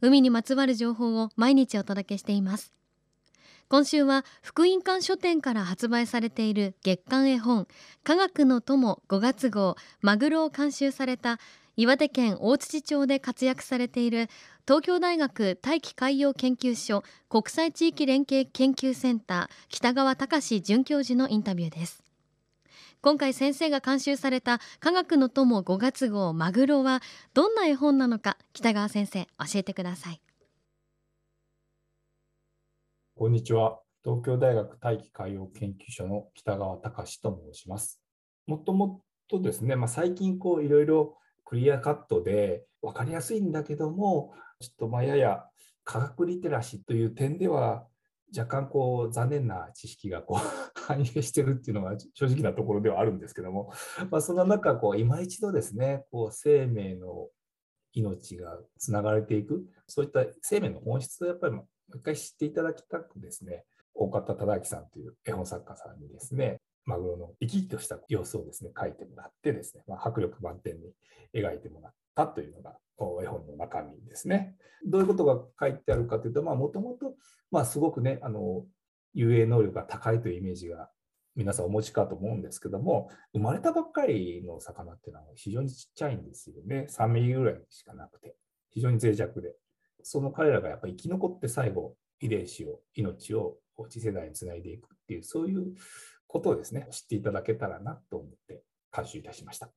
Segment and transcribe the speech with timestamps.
[0.00, 2.72] 海にまつわる情報を毎日お届けしています。
[3.68, 7.66] 今週は福音館書店から発売されている月刊絵本
[8.04, 11.38] 科学の友5月号マグロを監修された
[11.76, 14.28] 岩手県大槌町で活躍されている
[14.66, 22.02] 東京大学大気海洋研究所国際地域連携研究センター北川隆准教授のインタビューです。
[23.04, 27.02] 今回先生が監修された科学の友5月号マグロは
[27.34, 30.20] どんな絵本なのか北川先生教えてください。
[33.16, 33.80] こんにちは。
[34.04, 38.00] 東京大学大気海洋研究所の北川隆と申します。
[38.46, 45.44] もともとですね、まあ、最近こういろいろクリアカットで分かりやすいんだけどもちょっとまあやや
[45.82, 47.84] 科学リテラシーという点では
[48.36, 50.38] 若干こう残念な知識がこう
[50.80, 53.72] 反映してるっていうのが正直なところではあるんですけども、
[54.10, 57.28] まあ、その中こう今一度ですねこう生命の
[57.92, 59.66] 命がつながれていく。
[59.86, 70.92] そういった生命の本質をやっぱりもう一回知っていただきたくですね大方忠明さんという絵本作家さんにですねマグロの生き生きとした様子をですね描いてもらってですね、まあ、迫力満点に
[71.34, 72.76] 描いてもらったというのが
[73.22, 74.56] 絵本の中身ですね。
[74.86, 78.64] どういうことが書いてあるかというと、もともとすごくね、あの
[79.14, 80.90] 遊泳能力が高いというイメージが
[81.34, 86.86] 皆さんお持ちかと思うんですけども、生まれたばっかりの魚っていうのは非常にちっちゃいんですよね。
[86.90, 88.36] 3ミリぐらいしかなくて、
[88.70, 89.54] 非常に脆弱で。
[90.02, 93.56] その彼らがやっぱり生き残って最後、遺伝子を、命を
[93.88, 95.74] 次世代につないでいくっていう、そういう
[96.26, 98.62] ことをですね、知っていただけたらなと思って
[98.94, 99.70] 監修いたしました。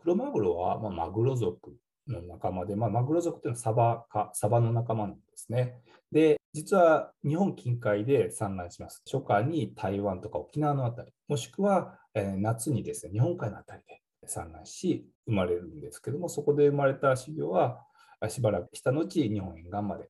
[0.00, 1.74] クロマグロは、まあ、マグロ族
[2.12, 5.80] の仲間で、まあ、マグロ族っていうのはサバか、サバの仲間なんですね。
[6.12, 9.02] で、実は日本近海で産卵します。
[9.10, 17.84] 初夏に台湾とか沖縄のあたり、もしくは、え夏にですね、日本海のあたりで産卵し、生まれるんですけども、そこで生まれた種魚は、
[18.28, 20.08] しばらくした後、日本沿岸まで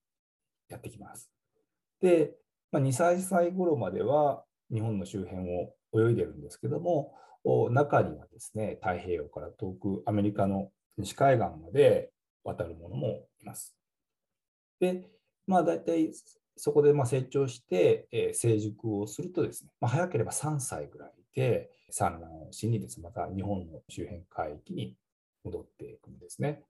[0.69, 1.31] やってきます。
[2.01, 2.35] で、
[2.73, 7.15] まあ、2、3歳頃までは日本の周辺を泳いでるんですけども、
[7.71, 12.11] 中にはですね、太平洋から遠くアメリカの西海岸まで
[12.45, 13.77] 渡るものもいます。
[14.79, 15.07] で、
[15.47, 16.13] まあ大体
[16.57, 24.97] そこでま成長して、え成熟をするとですね、まあ、早ければ3歳ぐらいで産卵をしにですね、また日本の周辺海域に
[25.45, 26.63] 戻っていくんですね。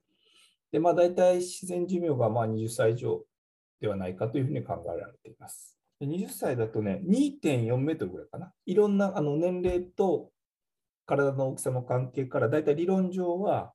[0.72, 3.24] で、まあ大体自然寿命がま20歳以上
[3.80, 5.76] ではないかというふうに考えられています。
[6.00, 8.52] 20歳だとね、2.4メートルぐらいかな。
[8.66, 10.30] いろんなあの年齢と
[11.04, 13.72] 体の大きさの関係から、だいたい理論上は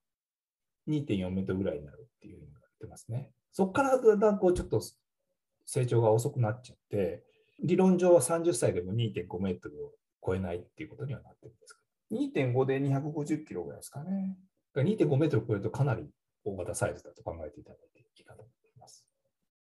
[0.88, 3.32] 2.4メートルぐらいになるっていうふうに言われてますね。
[3.52, 4.82] そこからだんだんこうちょっと
[5.66, 7.24] 成長が遅くなっちゃって、
[7.64, 9.92] 理論上は30歳でも2.5メートルを
[10.26, 11.80] 超えないっていうことにはなってるんですけ
[12.16, 14.38] ど、2.5で250キロぐらいですかね。
[14.76, 16.10] 2.5メートル超えるとかなり
[16.44, 19.06] 大型サイズだと考えていただいていいかと思います。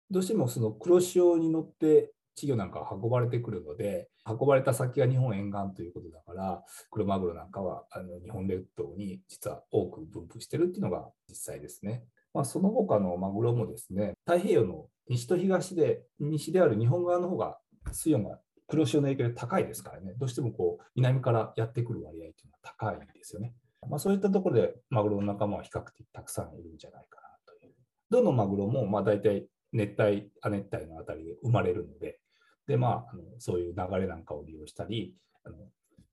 [0.10, 12.04] どうしてもその黒潮に乗って稚魚なんかは運ばれてくるので、運ばれた先が日本沿岸ということだから、クロマグロなんかはあの日本列島に実は多く分布してるっていうのが実際ですね。
[12.34, 17.58] まあ、その他のマグロもですね、太平洋の西と東で、西である日本側の方が
[17.92, 23.54] 水温が黒潮の影響で高いですからね、どうしてもこう南からやってくる割合というのは高いんですよね。
[23.90, 27.74] まあ、そういったところでマグロの仲間は比較的たくさんいるんじゃないかなという。
[28.10, 32.20] どのマグロもまあ大体熱帯、亜熱帯のあたりで生まれるので、
[32.68, 35.58] で、まあ、あのそういう流れなんかを利用したり、あの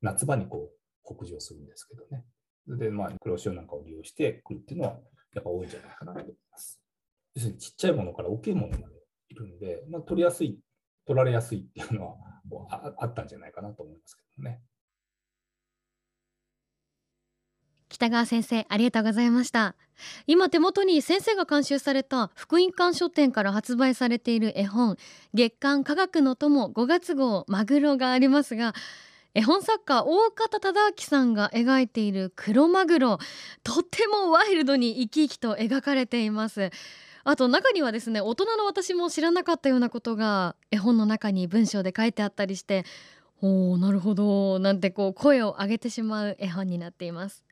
[0.01, 2.25] 夏場にこう北上するんですけどね。
[2.67, 4.99] で、まあ、黒潮なんかを利用してくるっていうのは、
[5.35, 6.81] やっぱ多いんじゃないかなと思います。
[7.35, 8.95] 要するにちっちゃいものから大きいものまで
[9.29, 10.59] いるんで、まあ、取りやすい、
[11.07, 12.17] 取られやすいっていうのは
[12.71, 14.61] ああったんじゃないかなと思いますけどね。
[17.99, 19.75] 北川先生ありがとうございました。
[20.29, 24.97] 今手元に先生が監修された福音館書店から発売されている絵本
[25.35, 28.73] 月刊科学の友5月号マグロがありますが
[29.35, 33.19] 絵本作家大方忠明さんが描いているクロマグロ
[33.65, 36.71] とってもワイルドに生き生きと描かれています。
[37.25, 42.85] あと中にはですね大人の私も知らなかったようなことが絵本の中に文章で書いてあったりして
[43.43, 47.48] おーなるほどなんてこう声を上げてしまう絵本になっています。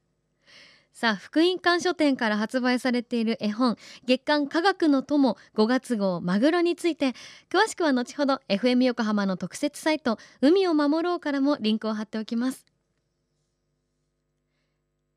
[0.96, 3.76] さあ福音館書店から発売されている絵本
[4.06, 7.12] 月刊科学の友5月号マグロについて
[7.50, 12.64] 詳しくは後ほど FM 横浜の特設サイト海を守ろうからもリンクを貼っておきます。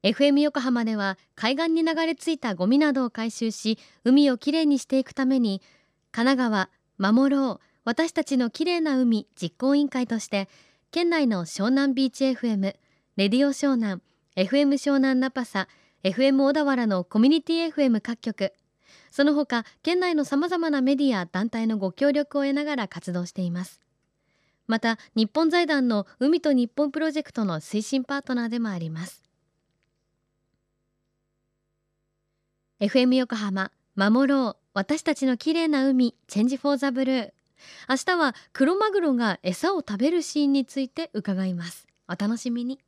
[0.03, 5.61] FM 横浜では海岸に流れ着いたゴミなどを回収し海をきれいにしていくために
[6.11, 10.49] 神奈川守ろう私たちのきれいな海実行委員会として
[10.91, 12.75] 県内の湘南ビーチ FM
[13.15, 14.01] レディオ湘南
[14.39, 15.68] FM 湘南ナパサ
[16.01, 18.53] FM 小田原のコミュニティ FM 各局。
[19.12, 23.81] その他県内のさまざまなメディア団体のご協力を得ながら活動しています。
[24.65, 29.21] また日本財団の海と日本プロジェクトの推進パートナーでもあります。
[32.80, 37.31] FM 横浜守ろう私たちの綺麗な海チェンジフォーザブルー。
[37.89, 41.89] 明日はクロマグロが餌を食べるシーンについて伺います。
[42.07, 42.80] お楽しみに。